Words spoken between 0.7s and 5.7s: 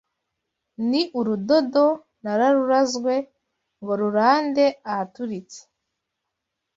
Ni urudodo nararurazwe Ngo rurande ahaturitse